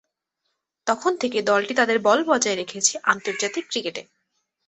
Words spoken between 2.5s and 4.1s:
রেখেছে আন্তর্জাতিক ক্রিকেটে।